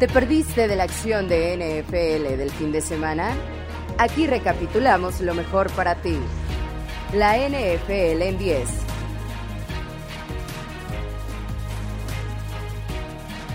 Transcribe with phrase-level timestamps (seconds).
[0.00, 3.34] ¿Te perdiste de la acción de NFL del fin de semana?
[3.98, 6.16] Aquí recapitulamos lo mejor para ti.
[7.12, 8.68] La NFL en 10.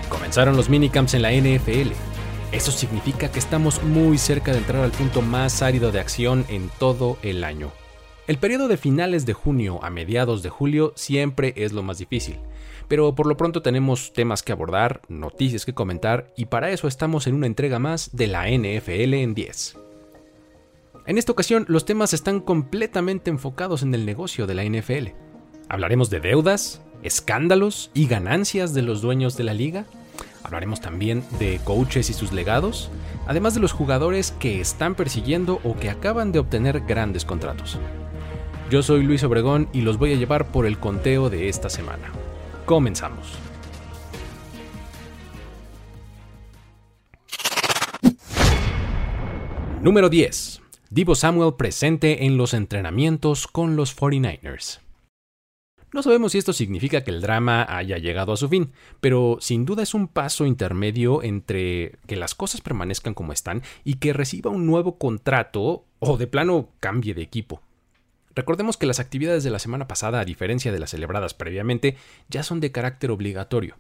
[0.08, 1.94] Comenzaron los minicamps en la NFL.
[2.52, 6.70] Eso significa que estamos muy cerca de entrar al punto más árido de acción en
[6.78, 7.72] todo el año.
[8.28, 12.38] El periodo de finales de junio a mediados de julio siempre es lo más difícil,
[12.88, 17.28] pero por lo pronto tenemos temas que abordar, noticias que comentar y para eso estamos
[17.28, 19.78] en una entrega más de la NFL en 10.
[21.06, 25.10] En esta ocasión los temas están completamente enfocados en el negocio de la NFL.
[25.70, 29.86] Hablaremos de deudas, escándalos y ganancias de los dueños de la liga.
[30.44, 32.90] Hablaremos también de coaches y sus legados,
[33.28, 37.78] además de los jugadores que están persiguiendo o que acaban de obtener grandes contratos.
[38.68, 42.12] Yo soy Luis Obregón y los voy a llevar por el conteo de esta semana.
[42.66, 43.38] Comenzamos.
[49.84, 50.62] Número 10.
[50.90, 54.80] Divo Samuel presente en los entrenamientos con los 49ers.
[55.94, 59.66] No sabemos si esto significa que el drama haya llegado a su fin, pero sin
[59.66, 64.50] duda es un paso intermedio entre que las cosas permanezcan como están y que reciba
[64.50, 67.62] un nuevo contrato o de plano cambie de equipo.
[68.36, 71.96] Recordemos que las actividades de la semana pasada, a diferencia de las celebradas previamente,
[72.30, 73.78] ya son de carácter obligatorio.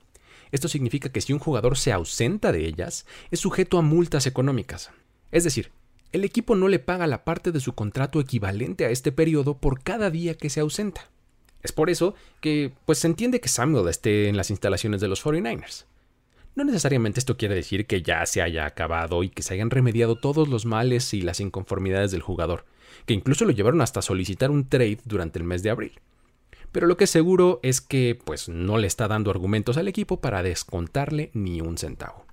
[0.52, 4.92] Esto significa que si un jugador se ausenta de ellas, es sujeto a multas económicas.
[5.32, 5.72] Es decir,
[6.14, 9.84] el equipo no le paga la parte de su contrato equivalente a este periodo por
[9.84, 11.10] cada día que se ausenta.
[11.62, 15.26] Es por eso que pues se entiende que Samuel esté en las instalaciones de los
[15.26, 15.86] 49ers.
[16.56, 20.16] No necesariamente esto quiere decir que ya se haya acabado y que se hayan remediado
[20.16, 22.66] todos los males y las inconformidades del jugador,
[23.06, 26.00] que incluso lo llevaron hasta solicitar un trade durante el mes de abril.
[26.72, 30.20] Pero lo que es seguro es que pues no le está dando argumentos al equipo
[30.20, 32.26] para descontarle ni un centavo.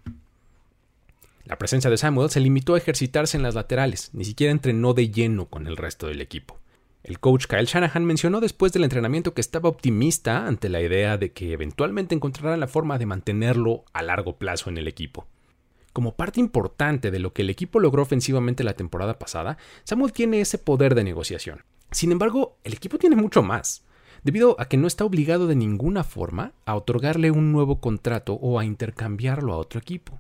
[1.45, 5.11] La presencia de Samuel se limitó a ejercitarse en las laterales, ni siquiera entrenó de
[5.11, 6.59] lleno con el resto del equipo.
[7.03, 11.33] El coach Kyle Shanahan mencionó después del entrenamiento que estaba optimista ante la idea de
[11.33, 15.27] que eventualmente encontrarán la forma de mantenerlo a largo plazo en el equipo.
[15.93, 20.41] Como parte importante de lo que el equipo logró ofensivamente la temporada pasada, Samuel tiene
[20.41, 21.65] ese poder de negociación.
[21.91, 23.85] Sin embargo, el equipo tiene mucho más,
[24.23, 28.59] debido a que no está obligado de ninguna forma a otorgarle un nuevo contrato o
[28.59, 30.19] a intercambiarlo a otro equipo.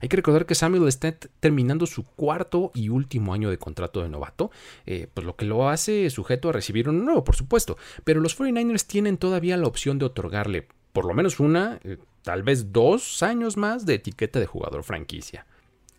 [0.00, 4.08] Hay que recordar que Samuel está terminando su cuarto y último año de contrato de
[4.08, 4.50] novato,
[4.84, 7.78] eh, pues lo que lo hace sujeto a recibir uno nuevo, por supuesto.
[8.04, 12.42] Pero los 49ers tienen todavía la opción de otorgarle por lo menos una, eh, tal
[12.42, 15.46] vez dos años más de etiqueta de jugador franquicia.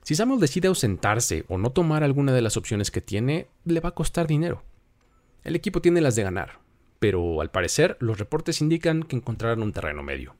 [0.03, 3.89] Si Samuel decide ausentarse o no tomar alguna de las opciones que tiene, le va
[3.89, 4.61] a costar dinero.
[5.45, 6.59] El equipo tiene las de ganar,
[6.99, 10.35] pero al parecer los reportes indican que encontrarán un terreno medio.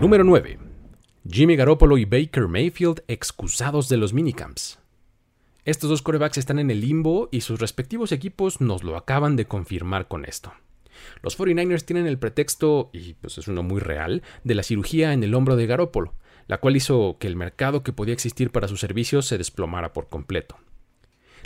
[0.00, 0.58] Número 9.
[1.28, 4.78] Jimmy Garoppolo y Baker Mayfield excusados de los minicamps.
[5.66, 9.44] Estos dos corebacks están en el limbo y sus respectivos equipos nos lo acaban de
[9.44, 10.54] confirmar con esto.
[11.22, 15.22] Los 49ers tienen el pretexto, y pues es uno muy real, de la cirugía en
[15.22, 16.14] el hombro de Garoppolo,
[16.46, 20.08] la cual hizo que el mercado que podía existir para sus servicios se desplomara por
[20.08, 20.56] completo.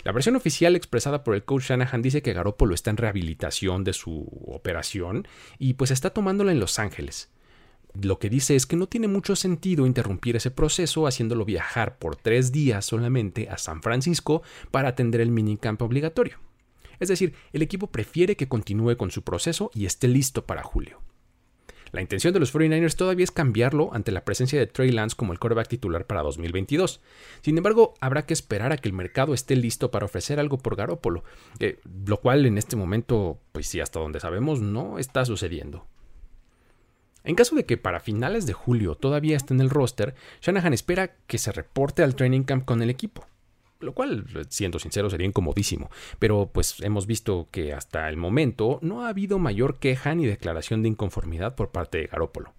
[0.03, 3.93] La versión oficial expresada por el coach Shanahan dice que Garoppolo está en rehabilitación de
[3.93, 5.27] su operación
[5.59, 7.29] y pues está tomándola en Los Ángeles.
[8.01, 12.15] Lo que dice es que no tiene mucho sentido interrumpir ese proceso haciéndolo viajar por
[12.15, 14.41] tres días solamente a San Francisco
[14.71, 16.39] para atender el minicamp obligatorio.
[17.01, 21.01] Es decir, el equipo prefiere que continúe con su proceso y esté listo para julio.
[21.91, 25.33] La intención de los 49ers todavía es cambiarlo ante la presencia de Trey Lance como
[25.33, 27.01] el quarterback titular para 2022.
[27.41, 30.75] Sin embargo, habrá que esperar a que el mercado esté listo para ofrecer algo por
[30.75, 31.23] Garópolo,
[31.59, 35.87] eh, lo cual en este momento, pues sí, hasta donde sabemos, no está sucediendo.
[37.23, 41.15] En caso de que para finales de julio todavía esté en el roster, Shanahan espera
[41.25, 43.25] que se reporte al training camp con el equipo.
[43.81, 45.89] Lo cual, siendo sincero, sería incomodísimo.
[46.19, 50.83] Pero pues hemos visto que hasta el momento no ha habido mayor queja ni declaración
[50.83, 52.53] de inconformidad por parte de Garópolo.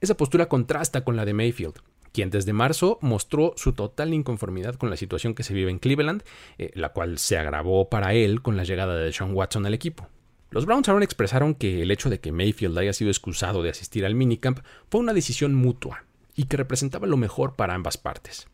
[0.00, 1.76] Esa postura contrasta con la de Mayfield,
[2.12, 6.22] quien desde marzo mostró su total inconformidad con la situación que se vive en Cleveland,
[6.58, 10.08] eh, la cual se agravó para él con la llegada de Sean Watson al equipo.
[10.50, 14.06] Los Browns ahora expresaron que el hecho de que Mayfield haya sido excusado de asistir
[14.06, 16.04] al minicamp fue una decisión mutua
[16.36, 18.46] y que representaba lo mejor para ambas partes.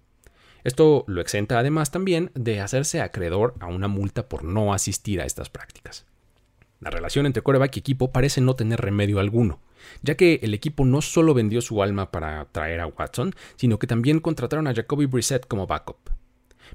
[0.64, 5.24] Esto lo exenta además también de hacerse acreedor a una multa por no asistir a
[5.24, 6.06] estas prácticas.
[6.80, 9.60] La relación entre coreback y equipo parece no tener remedio alguno,
[10.02, 13.86] ya que el equipo no solo vendió su alma para traer a Watson, sino que
[13.86, 15.98] también contrataron a Jacoby Brissett como backup.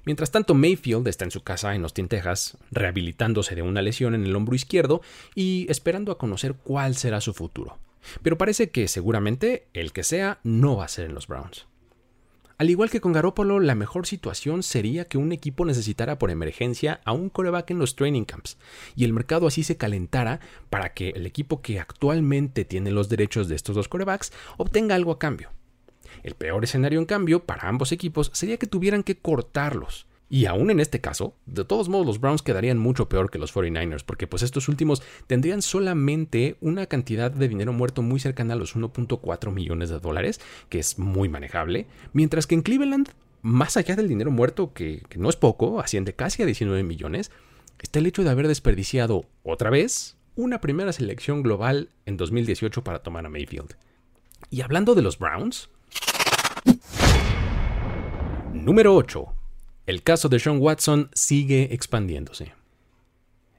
[0.04, 4.26] Mientras tanto, Mayfield está en su casa en Austin, Texas, rehabilitándose de una lesión en
[4.26, 5.02] el hombro izquierdo
[5.34, 7.80] y esperando a conocer cuál será su futuro.
[8.22, 11.66] Pero parece que seguramente el que sea no va a ser en los Browns.
[12.58, 17.02] Al igual que con Garoppolo, la mejor situación sería que un equipo necesitara por emergencia
[17.04, 18.58] a un coreback en los training camps
[18.96, 23.50] y el mercado así se calentara para que el equipo que actualmente tiene los derechos
[23.50, 25.52] de estos dos corebacks obtenga algo a cambio.
[26.24, 30.72] El peor escenario, en cambio, para ambos equipos sería que tuvieran que cortarlos y aún
[30.72, 34.28] en este caso, de todos modos los Browns quedarían mucho peor que los 49ers, porque
[34.28, 39.52] pues estos últimos tendrían solamente una cantidad de dinero muerto muy cercana a los 1.4
[39.52, 43.10] millones de dólares, que es muy manejable, mientras que en Cleveland,
[43.42, 47.32] más allá del dinero muerto, que, que no es poco, asciende casi a 19 millones,
[47.80, 53.04] está el hecho de haber desperdiciado otra vez una primera selección global en 2018 para
[53.04, 53.76] tomar a Mayfield.
[54.50, 55.70] Y hablando de los Browns...
[58.54, 59.35] Número 8.
[59.86, 62.54] El caso de Sean Watson sigue expandiéndose.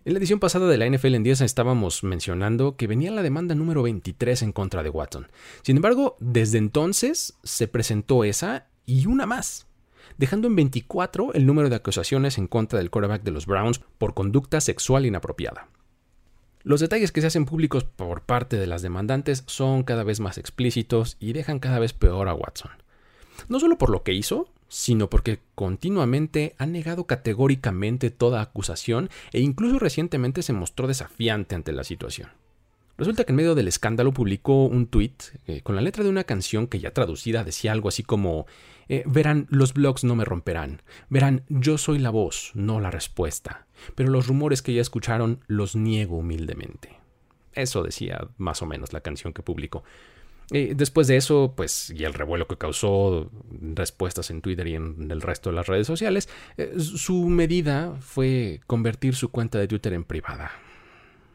[0.05, 3.55] En la edición pasada de la NFL en 10 estábamos mencionando que venía la demanda
[3.55, 5.29] número 23 en contra de Watson.
[5.63, 9.69] Sin embargo, desde entonces se presentó esa y una más,
[10.19, 14.15] dejando en 24 el número de acusaciones en contra del quarterback de los Browns por
[14.15, 15.69] conducta sexual inapropiada.
[16.65, 20.39] Los detalles que se hacen públicos por parte de las demandantes son cada vez más
[20.39, 22.73] explícitos y dejan cada vez peor a Watson.
[23.49, 29.41] No solo por lo que hizo, sino porque continuamente ha negado categóricamente toda acusación e
[29.41, 32.31] incluso recientemente se mostró desafiante ante la situación.
[32.99, 36.25] Resulta que en medio del escándalo publicó un tuit eh, con la letra de una
[36.25, 38.47] canción que ya traducida decía algo así como
[38.89, 40.81] eh, Verán, los blogs no me romperán.
[41.11, 43.67] Verán, yo soy la voz, no la respuesta.
[43.95, 46.99] Pero los rumores que ya escucharon los niego humildemente.
[47.53, 49.85] Eso decía más o menos la canción que publicó
[50.51, 55.21] después de eso, pues, y el revuelo que causó respuestas en Twitter y en el
[55.21, 60.05] resto de las redes sociales, eh, su medida fue convertir su cuenta de Twitter en
[60.05, 60.53] privada.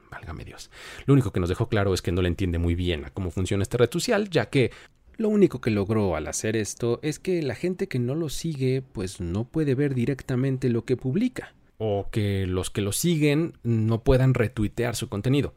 [0.10, 0.70] Válgame Dios.
[1.06, 3.32] Lo único que nos dejó claro es que no le entiende muy bien a cómo
[3.32, 4.72] funciona esta red social, ya que
[5.18, 8.82] lo único que logró al hacer esto es que la gente que no lo sigue,
[8.82, 11.54] pues no puede ver directamente lo que publica.
[11.78, 15.54] O que los que lo siguen no puedan retuitear su contenido.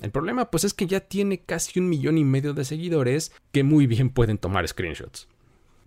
[0.00, 3.62] El problema pues es que ya tiene casi un millón y medio de seguidores que
[3.62, 5.28] muy bien pueden tomar screenshots.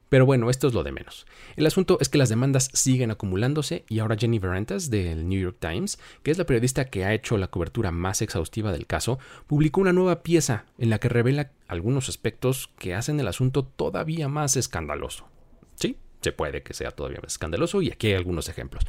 [0.09, 1.25] Pero bueno, esto es lo de menos.
[1.55, 5.57] El asunto es que las demandas siguen acumulándose y ahora Jenny Verantas del New York
[5.59, 9.17] Times, que es la periodista que ha hecho la cobertura más exhaustiva del caso,
[9.47, 14.29] publicó una nueva pieza en la que revela algunos aspectos que hacen el asunto todavía
[14.29, 15.27] más escandaloso.
[15.73, 18.83] Sí, se puede que sea todavía más escandaloso y aquí hay algunos ejemplos.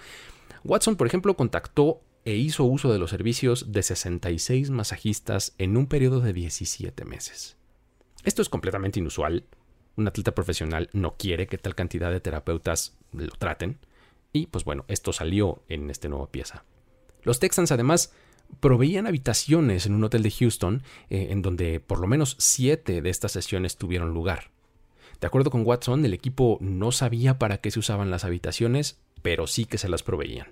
[0.65, 5.87] Watson, por ejemplo, contactó e hizo uso de los servicios de 66 masajistas en un
[5.87, 7.57] periodo de 17 meses.
[8.25, 9.45] Esto es completamente inusual.
[9.95, 13.79] Un atleta profesional no quiere que tal cantidad de terapeutas lo traten.
[14.33, 16.65] Y pues bueno, esto salió en este nuevo pieza.
[17.23, 18.13] Los Texans además
[18.59, 23.11] proveían habitaciones en un hotel de Houston eh, en donde por lo menos siete de
[23.11, 24.51] estas sesiones tuvieron lugar.
[25.21, 29.47] De acuerdo con Watson, el equipo no sabía para qué se usaban las habitaciones, pero
[29.47, 30.49] sí que se las proveían.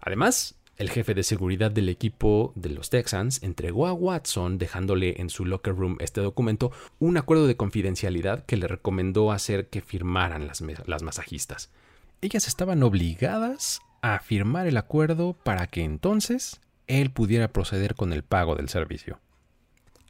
[0.00, 5.30] Además, el jefe de seguridad del equipo de los Texans entregó a Watson, dejándole en
[5.30, 10.48] su locker room este documento, un acuerdo de confidencialidad que le recomendó hacer que firmaran
[10.48, 11.70] las, las masajistas.
[12.20, 18.24] Ellas estaban obligadas a firmar el acuerdo para que entonces él pudiera proceder con el
[18.24, 19.20] pago del servicio.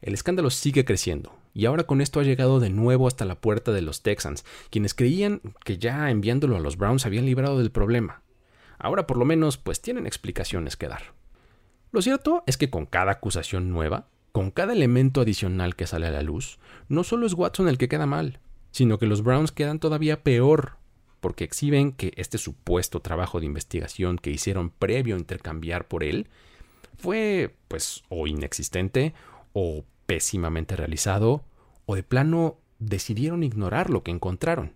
[0.01, 3.73] El escándalo sigue creciendo, y ahora con esto ha llegado de nuevo hasta la puerta
[3.73, 8.22] de los Texans, quienes creían que ya enviándolo a los Browns habían librado del problema.
[8.83, 11.13] Ahora por lo menos pues tienen explicaciones que dar.
[11.93, 16.11] Lo cierto es que con cada acusación nueva, con cada elemento adicional que sale a
[16.11, 16.59] la luz,
[16.89, 20.73] no solo es Watson el que queda mal, sino que los Browns quedan todavía peor,
[21.21, 26.27] porque exhiben que este supuesto trabajo de investigación que hicieron previo a intercambiar por él
[26.97, 29.13] fue pues o inexistente
[29.53, 31.45] o pésimamente realizado
[31.85, 34.73] o de plano decidieron ignorar lo que encontraron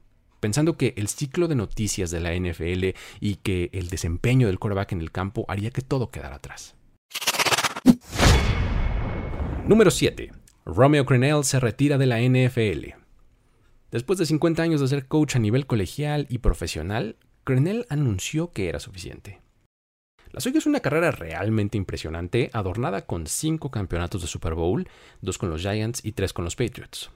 [0.47, 4.93] pensando que el ciclo de noticias de la NFL y que el desempeño del quarterback
[4.93, 6.77] en el campo haría que todo quedara atrás.
[9.67, 10.31] Número 7.
[10.63, 12.95] Romeo Crennel se retira de la NFL.
[13.91, 18.69] Después de 50 años de ser coach a nivel colegial y profesional, Crennel anunció que
[18.69, 19.41] era suficiente.
[20.31, 24.87] La suya es una carrera realmente impresionante, adornada con 5 campeonatos de Super Bowl,
[25.19, 27.11] 2 con los Giants y 3 con los Patriots.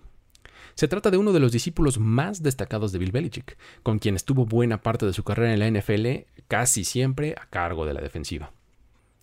[0.75, 4.46] Se trata de uno de los discípulos más destacados de Bill Belichick, con quien estuvo
[4.46, 8.51] buena parte de su carrera en la NFL, casi siempre a cargo de la defensiva.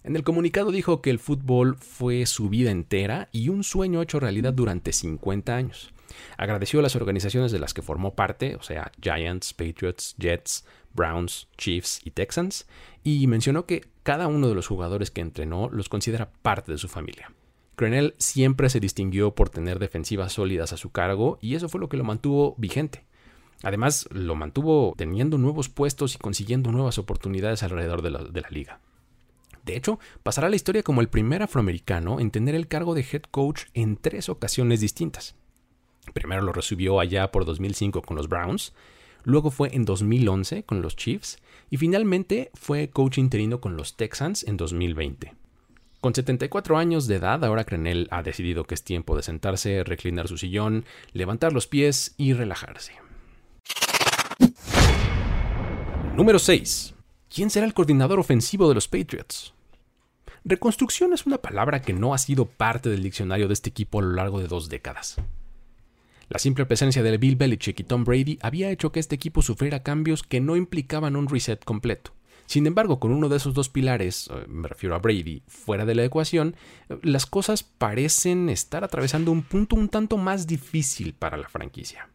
[0.05, 4.21] En el comunicado dijo que el fútbol fue su vida entera y un sueño hecho
[4.21, 5.93] realidad durante 50 años.
[6.37, 10.65] Agradeció a las organizaciones de las que formó parte, o sea, Giants, Patriots, Jets,
[10.95, 12.67] Browns, Chiefs y Texans,
[13.05, 16.89] y mencionó que cada uno de los jugadores que entrenó los considera parte de su
[16.89, 17.31] familia.
[17.79, 21.89] Crenell siempre se distinguió por tener defensivas sólidas a su cargo y eso fue lo
[21.89, 23.05] que lo mantuvo vigente.
[23.63, 28.81] Además, lo mantuvo teniendo nuevos puestos y consiguiendo nuevas oportunidades alrededor de la, liga.
[29.65, 33.07] De hecho, pasará a la historia como el primer afroamericano en tener el cargo de
[33.13, 35.37] head coach en tres ocasiones distintas.
[36.13, 38.75] Primero lo recibió allá por 2005 con los Browns,
[39.23, 41.39] luego fue en 2011 con los Chiefs
[41.71, 45.35] y finalmente fue coach interino con los Texans en 2020.
[46.01, 50.29] Con 74 años de edad, ahora Crenell ha decidido que es tiempo de sentarse, reclinar
[50.29, 52.93] su sillón, levantar los pies y relajarse.
[56.15, 56.95] Número 6.
[57.35, 59.55] ¿Quién será el coordinador ofensivo de los Patriots?
[60.45, 64.03] Reconstrucción es una palabra que no ha sido parte del diccionario de este equipo a
[64.03, 65.17] lo largo de dos décadas.
[66.29, 69.83] La simple presencia de Bill Belichick y Tom Brady había hecho que este equipo sufriera
[69.83, 72.13] cambios que no implicaban un reset completo.
[72.49, 75.95] Sin embargo, con uno de esos dos pilares, eh, me refiero a Brady, fuera de
[75.95, 76.57] la ecuación,
[77.03, 82.09] las cosas parecen estar atravesando un punto un tanto más difícil para la franquicia.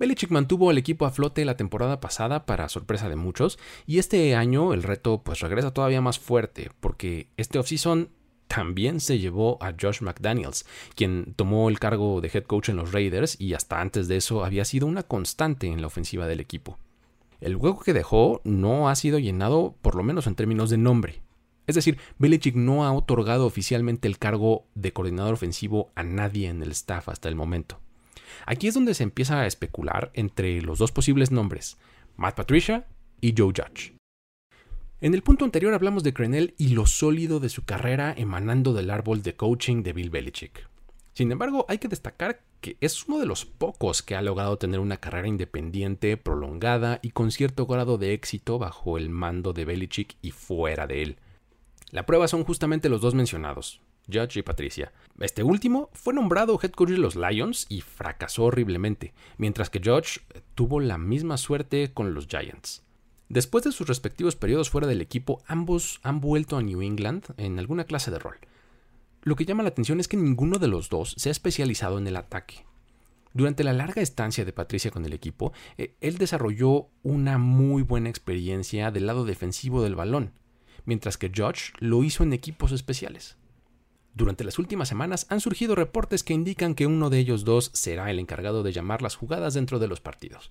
[0.00, 4.34] Belichick mantuvo al equipo a flote la temporada pasada para sorpresa de muchos y este
[4.34, 8.08] año el reto pues regresa todavía más fuerte porque este offseason
[8.48, 10.66] también se llevó a Josh McDaniels,
[10.96, 14.44] quien tomó el cargo de head coach en los Raiders y hasta antes de eso
[14.44, 16.80] había sido una constante en la ofensiva del equipo.
[17.42, 21.22] El hueco que dejó no ha sido llenado por lo menos en términos de nombre.
[21.66, 26.62] Es decir, Belichick no ha otorgado oficialmente el cargo de coordinador ofensivo a nadie en
[26.62, 27.80] el staff hasta el momento.
[28.46, 31.78] Aquí es donde se empieza a especular entre los dos posibles nombres,
[32.16, 32.86] Matt Patricia
[33.20, 33.96] y Joe Judge.
[35.00, 38.88] En el punto anterior hablamos de Crenell y lo sólido de su carrera emanando del
[38.88, 40.68] árbol de coaching de Bill Belichick.
[41.12, 44.80] Sin embargo, hay que destacar que es uno de los pocos que ha logrado tener
[44.80, 50.16] una carrera independiente, prolongada y con cierto grado de éxito bajo el mando de Belichick
[50.22, 51.16] y fuera de él.
[51.90, 54.92] La prueba son justamente los dos mencionados, Judge y Patricia.
[55.18, 60.20] Este último fue nombrado head coach de los Lions y fracasó horriblemente, mientras que Judge
[60.54, 62.84] tuvo la misma suerte con los Giants.
[63.28, 67.58] Después de sus respectivos periodos fuera del equipo, ambos han vuelto a New England en
[67.58, 68.36] alguna clase de rol.
[69.24, 72.08] Lo que llama la atención es que ninguno de los dos se ha especializado en
[72.08, 72.66] el ataque.
[73.34, 78.10] Durante la larga estancia de Patricia con el equipo, eh, él desarrolló una muy buena
[78.10, 80.32] experiencia del lado defensivo del balón,
[80.84, 83.36] mientras que Judge lo hizo en equipos especiales.
[84.14, 88.10] Durante las últimas semanas han surgido reportes que indican que uno de ellos dos será
[88.10, 90.50] el encargado de llamar las jugadas dentro de los partidos.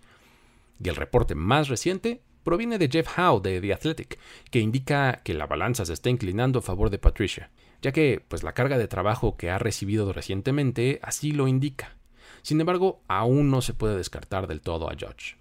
[0.83, 4.17] Y el reporte más reciente proviene de Jeff Howe de The Athletic,
[4.49, 7.51] que indica que la balanza se está inclinando a favor de Patricia,
[7.81, 11.97] ya que pues la carga de trabajo que ha recibido recientemente así lo indica.
[12.41, 15.37] Sin embargo, aún no se puede descartar del todo a Judge.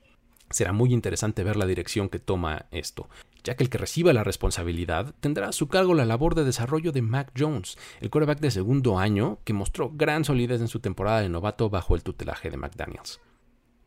[0.50, 3.08] Será muy interesante ver la dirección que toma esto,
[3.44, 6.90] ya que el que reciba la responsabilidad tendrá a su cargo la labor de desarrollo
[6.90, 11.20] de Mac Jones, el quarterback de segundo año que mostró gran solidez en su temporada
[11.20, 13.20] de novato bajo el tutelaje de McDaniels.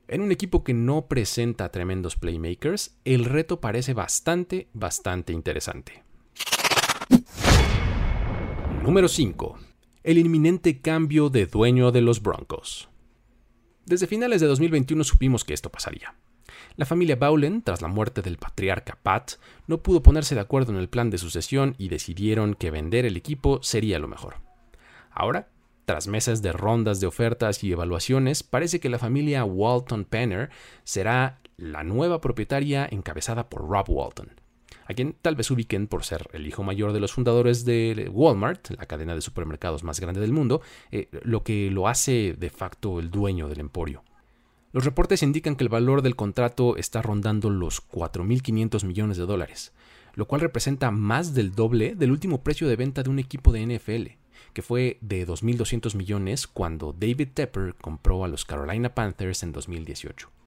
[0.07, 6.02] En un equipo que no presenta tremendos playmakers, el reto parece bastante, bastante interesante.
[8.83, 9.57] Número 5.
[10.03, 12.89] El inminente cambio de dueño de los Broncos.
[13.85, 16.15] Desde finales de 2021 supimos que esto pasaría.
[16.75, 19.35] La familia Bowlen, tras la muerte del patriarca Pat,
[19.67, 23.15] no pudo ponerse de acuerdo en el plan de sucesión y decidieron que vender el
[23.15, 24.35] equipo sería lo mejor.
[25.11, 25.47] Ahora,
[25.85, 30.49] tras meses de rondas de ofertas y evaluaciones, parece que la familia Walton Penner
[30.83, 34.42] será la nueva propietaria encabezada por Rob Walton,
[34.85, 38.71] a quien tal vez ubiquen por ser el hijo mayor de los fundadores de Walmart,
[38.71, 40.61] la cadena de supermercados más grande del mundo,
[40.91, 44.03] eh, lo que lo hace de facto el dueño del emporio.
[44.71, 49.71] Los reportes indican que el valor del contrato está rondando los 4.500 millones de dólares,
[50.15, 53.65] lo cual representa más del doble del último precio de venta de un equipo de
[53.67, 54.17] NFL,
[54.53, 60.42] que fue de 2.200 millones cuando David Tepper compró a los Carolina Panthers en 2018.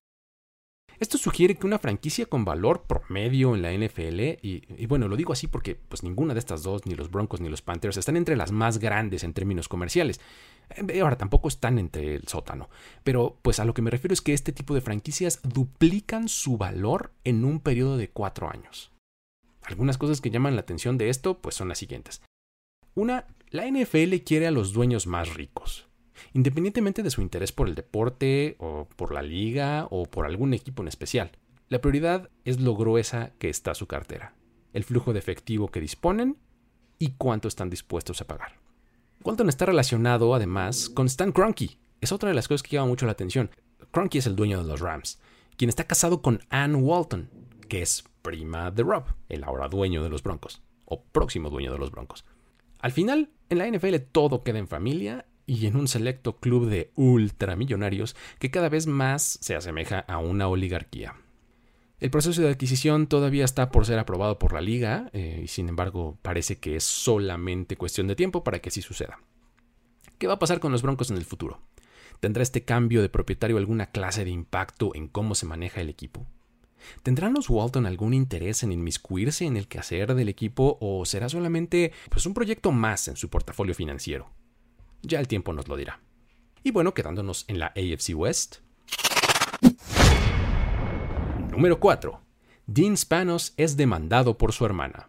[0.99, 5.33] Esto sugiere que una franquicia con valor promedio en la NFL, y, bueno, lo digo
[5.33, 8.37] así porque pues ninguna de estas dos, ni los Broncos ni los Panthers, están entre
[8.37, 10.21] las más grandes en términos comerciales.
[10.71, 12.71] Eh, ahora tampoco están entre el sótano,
[13.05, 16.57] pero pues a lo que me refiero es que este tipo de franquicias duplican su
[16.57, 18.91] valor en un periodo de cuatro años.
[19.63, 22.23] Algunas cosas que llaman la atención de esto pues son las siguientes.
[22.95, 25.86] Una, la NFL quiere a los dueños más ricos
[26.33, 30.83] independientemente de su interés por el deporte o por la liga o por algún equipo
[30.83, 31.33] en especial.
[31.69, 34.35] La prioridad es lo gruesa que está su cartera,
[34.73, 36.37] el flujo de efectivo que disponen
[36.99, 38.53] y cuánto están dispuestos a pagar.
[39.25, 41.79] Walton está relacionado además con Stan Kroenke.
[42.01, 43.51] Es otra de las cosas que llama mucho la atención.
[43.91, 45.19] Kroenke es el dueño de los Rams,
[45.57, 47.31] quien está casado con Ann Walton,
[47.69, 51.79] que es prima de Rob, el ahora dueño de los Broncos, o próximo dueño de
[51.79, 52.25] los Broncos.
[52.79, 56.91] Al final, En la NFL todo queda en familia y en un selecto club de
[56.97, 61.15] ultramillonarios que cada vez más se asemeja a una oligarquía.
[61.99, 65.69] El proceso de adquisición todavía está por ser aprobado por la liga eh, y sin
[65.69, 69.19] embargo parece que es solamente cuestión de tiempo para que así suceda.
[70.19, 71.63] ¿Qué va a pasar con los Broncos en el futuro?
[72.21, 76.27] ¿Tendrá este cambio de propietario alguna clase de impacto en cómo se maneja el equipo?
[77.03, 81.93] ¿Tendrán los Walton algún interés en inmiscuirse en el quehacer del equipo o será solamente
[82.11, 84.31] pues, un proyecto más en su portafolio financiero?
[85.03, 86.01] Ya el tiempo nos lo dirá.
[86.63, 88.57] Y bueno, quedándonos en la AFC West.
[91.51, 92.21] Número 4.
[92.67, 95.09] Dean Spanos es demandado por su hermana.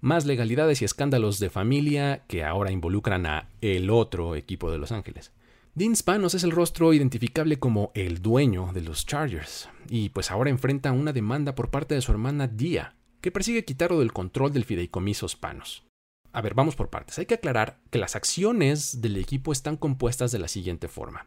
[0.00, 4.92] Más legalidades y escándalos de familia que ahora involucran a el otro equipo de Los
[4.92, 5.32] Ángeles.
[5.74, 10.50] Dean Spanos es el rostro identificable como el dueño de los Chargers, y pues ahora
[10.50, 14.64] enfrenta una demanda por parte de su hermana Dia, que persigue quitarlo del control del
[14.64, 15.87] fideicomiso Spanos.
[16.32, 17.18] A ver, vamos por partes.
[17.18, 21.26] Hay que aclarar que las acciones del equipo están compuestas de la siguiente forma.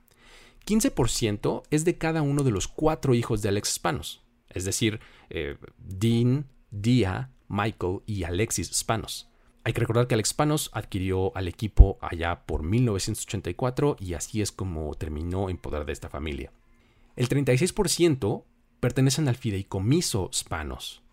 [0.66, 5.58] 15% es de cada uno de los cuatro hijos de Alex Spanos, es decir, eh,
[5.78, 9.28] Dean, Dia, Michael y Alexis Spanos.
[9.64, 14.52] Hay que recordar que Alex Panos adquirió al equipo allá por 1984 y así es
[14.52, 16.52] como terminó en poder de esta familia.
[17.16, 18.44] El 36%
[18.80, 21.04] pertenecen al fideicomiso Spanos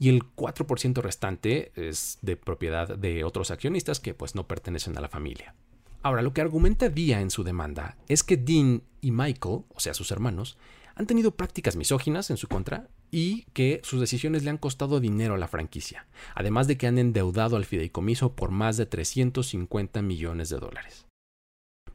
[0.00, 5.00] y el 4% restante es de propiedad de otros accionistas que pues no pertenecen a
[5.00, 5.54] la familia.
[6.02, 9.92] Ahora, lo que argumenta Dia en su demanda es que Dean y Michael, o sea,
[9.92, 10.56] sus hermanos,
[10.94, 15.34] han tenido prácticas misóginas en su contra y que sus decisiones le han costado dinero
[15.34, 20.48] a la franquicia, además de que han endeudado al fideicomiso por más de 350 millones
[20.48, 21.06] de dólares.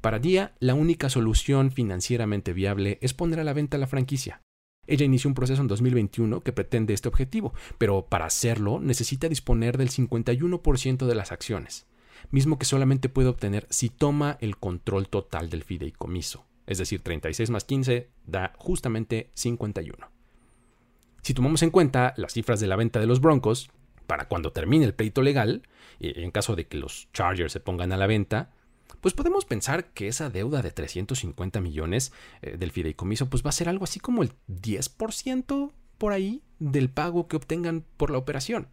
[0.02, 4.42] Para Dia, la única solución financieramente viable es poner a la venta la franquicia.
[4.88, 9.78] Ella inició un proceso en 2021 que pretende este objetivo, pero para hacerlo necesita disponer
[9.78, 11.88] del 51% de las acciones,
[12.32, 17.50] mismo que solamente puede obtener si toma el control total del fideicomiso, es decir, 36
[17.50, 20.10] más 15 da justamente 51.
[21.22, 23.72] Si tomamos en cuenta las cifras de la venta de los Broncos,
[24.06, 25.64] para cuando termine el pleito legal,
[26.00, 28.52] en caso de que los Chargers se pongan a la venta,
[29.02, 33.54] pues podemos pensar que esa deuda de 350 millones eh, del fideicomiso pues va a
[33.54, 38.68] ser algo así como el 10% por ahí del pago que obtengan por la operación.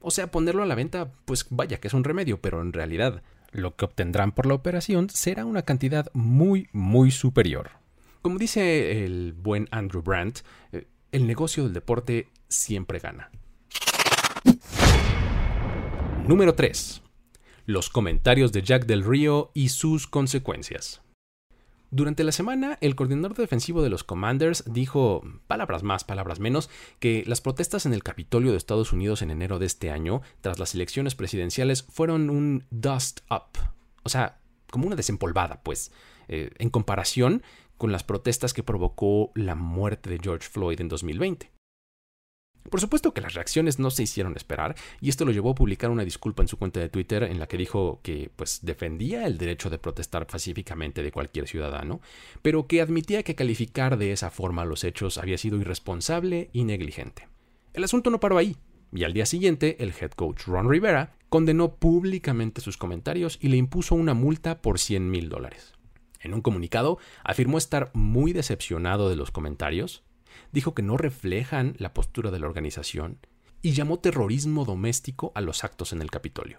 [0.00, 3.22] O sea, ponerlo a la venta, pues vaya que es un remedio, pero en realidad
[3.52, 7.70] lo que obtendrán por la operación será una cantidad muy, muy superior.
[8.22, 10.40] Como dice el buen Andrew Brandt,
[10.72, 13.30] eh, el negocio del deporte siempre gana.
[16.26, 17.02] Número 3.
[17.70, 21.02] Los comentarios de Jack del Río y sus consecuencias.
[21.92, 27.22] Durante la semana, el coordinador defensivo de los Commanders dijo, palabras más, palabras menos, que
[27.28, 30.74] las protestas en el Capitolio de Estados Unidos en enero de este año, tras las
[30.74, 33.56] elecciones presidenciales, fueron un dust up.
[34.02, 34.40] O sea,
[34.72, 35.92] como una desempolvada, pues,
[36.26, 37.44] eh, en comparación
[37.78, 41.52] con las protestas que provocó la muerte de George Floyd en 2020.
[42.68, 45.90] Por supuesto que las reacciones no se hicieron esperar, y esto lo llevó a publicar
[45.90, 49.38] una disculpa en su cuenta de Twitter en la que dijo que pues defendía el
[49.38, 52.00] derecho de protestar pacíficamente de cualquier ciudadano,
[52.42, 57.28] pero que admitía que calificar de esa forma los hechos había sido irresponsable y negligente.
[57.72, 58.56] El asunto no paró ahí,
[58.92, 63.56] y al día siguiente el head coach Ron Rivera condenó públicamente sus comentarios y le
[63.56, 65.72] impuso una multa por 100 mil dólares.
[66.20, 70.02] En un comunicado, afirmó estar muy decepcionado de los comentarios,
[70.52, 73.18] dijo que no reflejan la postura de la organización
[73.62, 76.58] y llamó terrorismo doméstico a los actos en el Capitolio.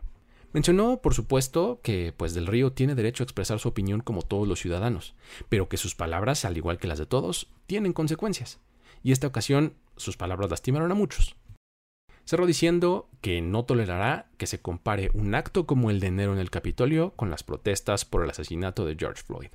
[0.53, 4.47] Mencionó, por supuesto, que pues del Río tiene derecho a expresar su opinión como todos
[4.47, 5.15] los ciudadanos,
[5.47, 8.59] pero que sus palabras, al igual que las de todos, tienen consecuencias.
[9.01, 11.35] Y esta ocasión sus palabras lastimaron a muchos.
[12.25, 16.39] Cerró diciendo que no tolerará que se compare un acto como el de enero en
[16.39, 19.49] el Capitolio con las protestas por el asesinato de George Floyd.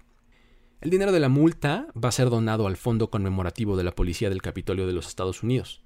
[0.83, 4.29] El dinero de la multa va a ser donado al Fondo Conmemorativo de la Policía
[4.29, 5.83] del Capitolio de los Estados Unidos.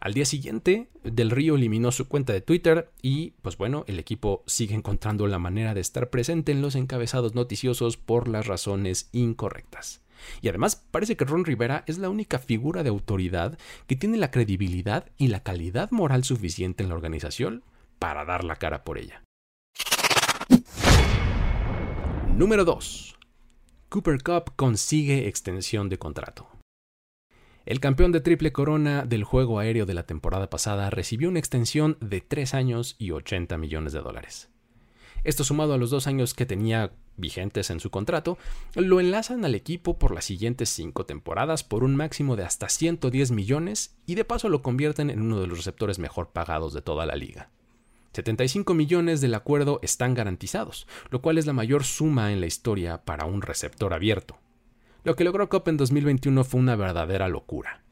[0.00, 4.42] Al día siguiente, Del Río eliminó su cuenta de Twitter y, pues bueno, el equipo
[4.46, 10.02] sigue encontrando la manera de estar presente en los encabezados noticiosos por las razones incorrectas.
[10.42, 14.32] Y además parece que Ron Rivera es la única figura de autoridad que tiene la
[14.32, 17.62] credibilidad y la calidad moral suficiente en la organización
[18.00, 19.22] para dar la cara por ella.
[22.34, 23.16] Número 2.
[23.88, 26.48] Cooper Cup consigue extensión de contrato.
[27.64, 31.96] El campeón de triple corona del juego aéreo de la temporada pasada recibió una extensión
[32.00, 34.50] de 3 años y 80 millones de dólares.
[35.22, 38.38] Esto sumado a los dos años que tenía vigentes en su contrato,
[38.74, 43.30] lo enlazan al equipo por las siguientes cinco temporadas por un máximo de hasta 110
[43.30, 47.06] millones y de paso lo convierten en uno de los receptores mejor pagados de toda
[47.06, 47.50] la liga.
[48.16, 53.04] 75 millones del acuerdo están garantizados, lo cual es la mayor suma en la historia
[53.04, 54.38] para un receptor abierto.
[55.04, 57.82] Lo que logró Cobb en 2021 fue una verdadera locura.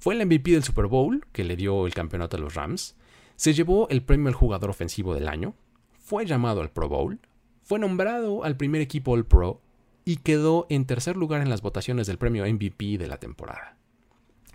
[0.00, 2.96] Fue el MVP del Super Bowl, que le dio el campeonato a los Rams,
[3.36, 5.54] se llevó el premio al jugador ofensivo del año,
[5.92, 7.20] fue llamado al Pro Bowl,
[7.62, 9.60] fue nombrado al primer equipo All Pro
[10.06, 13.76] y quedó en tercer lugar en las votaciones del premio MVP de la temporada.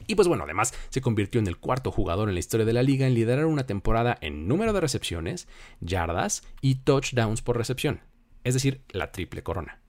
[0.07, 2.83] Y pues bueno, además se convirtió en el cuarto jugador en la historia de la
[2.83, 5.47] liga en liderar una temporada en número de recepciones,
[5.79, 8.01] yardas y touchdowns por recepción,
[8.43, 9.81] es decir, la triple corona.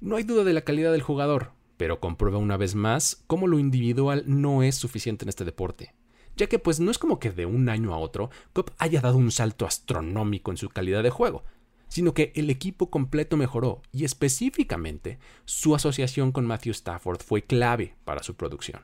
[0.00, 3.58] No hay duda de la calidad del jugador, pero comprueba una vez más cómo lo
[3.58, 5.94] individual no es suficiente en este deporte
[6.36, 9.16] ya que pues no es como que de un año a otro Cobb haya dado
[9.16, 11.44] un salto astronómico en su calidad de juego,
[11.88, 17.94] sino que el equipo completo mejoró y específicamente su asociación con Matthew Stafford fue clave
[18.04, 18.82] para su producción.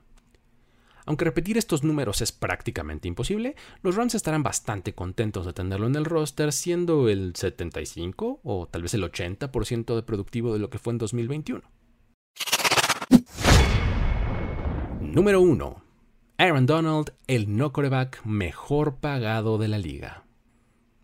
[1.10, 5.96] Aunque repetir estos números es prácticamente imposible, los Rams estarán bastante contentos de tenerlo en
[5.96, 10.78] el roster, siendo el 75 o tal vez el 80% de productivo de lo que
[10.78, 11.62] fue en 2021.
[15.00, 15.82] Número 1.
[16.38, 20.29] Aaron Donald, el no coreback mejor pagado de la liga.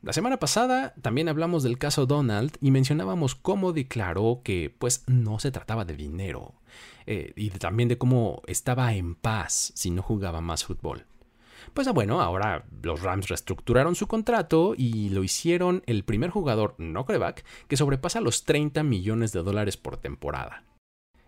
[0.06, 5.40] La semana pasada también hablamos del caso Donald y mencionábamos cómo declaró que pues no
[5.40, 6.54] se trataba de dinero
[7.06, 11.06] eh, y también de cómo estaba en paz si no jugaba más fútbol.
[11.74, 17.04] Pues bueno, ahora los Rams reestructuraron su contrato y lo hicieron el primer jugador no
[17.04, 20.62] coreback que sobrepasa los 30 millones de dólares por temporada.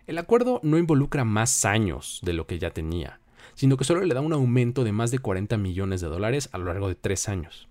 [0.07, 3.19] El acuerdo no involucra más años de lo que ya tenía
[3.55, 6.59] sino que solo le da un aumento de más de 40 millones de dólares a
[6.59, 7.68] lo largo de tres años.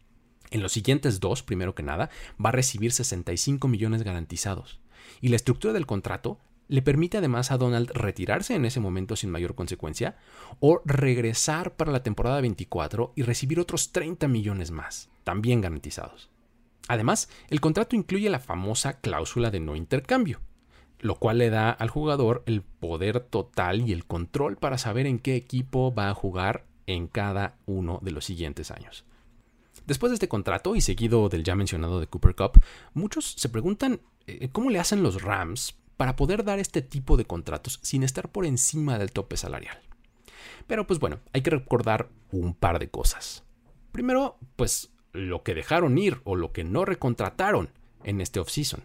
[0.52, 2.10] En los siguientes dos, primero que nada,
[2.44, 4.80] va a recibir 65 millones garantizados.
[5.22, 9.30] Y la estructura del contrato le permite además a Donald retirarse en ese momento sin
[9.30, 10.18] mayor consecuencia
[10.60, 16.30] o regresar para la temporada 24 y recibir otros 30 millones más, también garantizados.
[16.88, 20.40] Además, el contrato incluye la famosa cláusula de no intercambio,
[21.00, 25.20] lo cual le da al jugador el poder total y el control para saber en
[25.20, 29.06] qué equipo va a jugar en cada uno de los siguientes años.
[29.88, 32.62] Después de este contrato y seguido del ya mencionado de Cooper Cup,
[32.94, 37.26] muchos se preguntan eh, cómo le hacen los Rams para poder dar este tipo de
[37.26, 39.80] contratos sin estar por encima del tope salarial.
[40.68, 43.46] Pero pues bueno, hay que recordar un par de cosas.
[43.94, 47.70] Primero, pues lo que dejaron ir o lo que no recontrataron
[48.04, 48.84] en este offseason.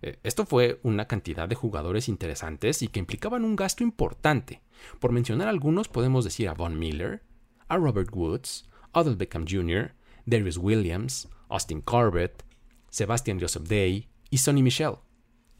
[0.00, 4.62] Eh, esto fue una cantidad de jugadores interesantes y que implicaban un gasto importante.
[4.98, 7.22] Por mencionar algunos, podemos decir a Von Miller,
[7.68, 9.92] a Robert Woods, Odell Beckham Jr.,
[10.28, 12.44] Darius Williams, Austin Corbett,
[12.90, 14.94] Sebastian Joseph Day y Sonny Michel.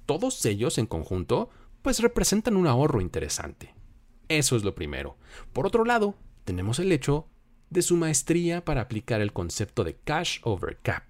[0.07, 1.51] Todos ellos en conjunto,
[1.83, 3.75] pues representan un ahorro interesante.
[4.29, 5.17] Eso es lo primero.
[5.53, 7.27] Por otro lado, tenemos el hecho
[7.71, 11.05] de su maestría para aplicar el concepto de cash over cap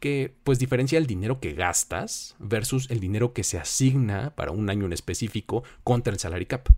[0.00, 4.70] que pues diferencia el dinero que gastas versus el dinero que se asigna para un
[4.70, 6.68] año en específico contra el salary cap.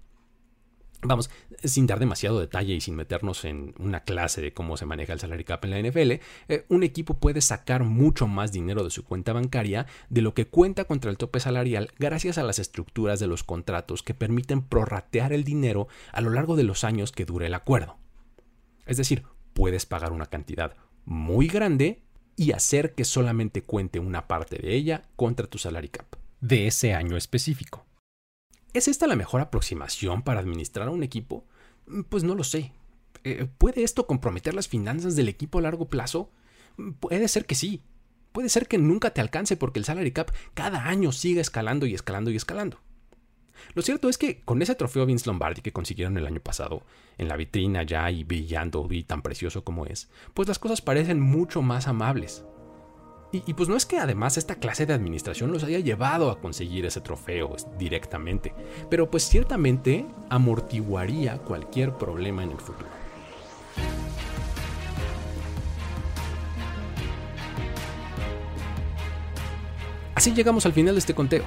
[1.00, 1.30] Vamos,
[1.62, 5.20] sin dar demasiado detalle y sin meternos en una clase de cómo se maneja el
[5.20, 6.10] salary cap en la NFL,
[6.48, 10.48] eh, un equipo puede sacar mucho más dinero de su cuenta bancaria de lo que
[10.48, 15.32] cuenta contra el tope salarial gracias a las estructuras de los contratos que permiten prorratear
[15.32, 17.96] el dinero a lo largo de los años que dure el acuerdo.
[18.84, 22.02] Es decir, puedes pagar una cantidad muy grande
[22.34, 26.06] y hacer que solamente cuente una parte de ella contra tu salary cap
[26.40, 27.87] de ese año específico.
[28.74, 31.44] ¿Es esta la mejor aproximación para administrar a un equipo?
[31.86, 32.72] Mm, pues no lo sé.
[33.24, 36.30] Eh, ¿Puede esto comprometer las finanzas del equipo a largo plazo?
[36.76, 37.82] Mm, puede ser que sí.
[38.32, 41.94] Puede ser que nunca te alcance porque el salary cap cada año siga escalando y
[41.94, 42.78] escalando y escalando.
[43.74, 46.82] Lo cierto es que con ese trofeo Vince Lombardi que consiguieron el año pasado,
[47.16, 51.20] en la vitrina ya y brillando y tan precioso como es, pues las cosas parecen
[51.20, 52.44] mucho más amables.
[53.30, 56.86] Y, pues no es que además esta clase de administración los haya llevado a conseguir
[56.86, 58.54] ese trofeo directamente,
[58.88, 62.88] pero pues ciertamente amortiguaría cualquier problema en el futuro.
[70.14, 71.44] Así llegamos al final de este conteo.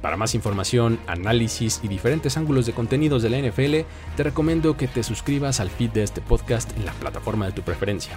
[0.00, 4.86] Para más información, análisis y diferentes ángulos de contenidos de la NFL, te recomiendo que
[4.86, 8.16] te suscribas al feed de este podcast en la plataforma de tu preferencia.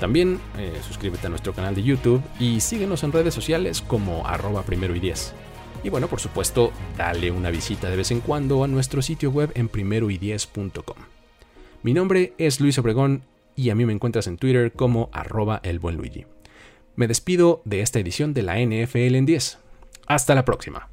[0.00, 4.62] También eh, suscríbete a nuestro canal de YouTube y síguenos en redes sociales como arroba
[4.62, 5.32] primero y diez.
[5.82, 9.52] Y bueno, por supuesto, dale una visita de vez en cuando a nuestro sitio web
[9.54, 10.96] en primeroydiez.com.
[11.82, 13.22] Mi nombre es Luis Obregón
[13.54, 16.26] y a mí me encuentras en Twitter como arroba el buen Luigi.
[16.96, 19.58] Me despido de esta edición de la NFL en 10.
[20.06, 20.88] Hasta la próxima.